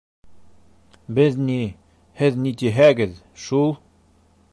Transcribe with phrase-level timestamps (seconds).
[1.19, 1.57] Беҙ ни,
[2.21, 3.13] һеҙ ни тиһәгеҙ-
[3.45, 3.71] шул!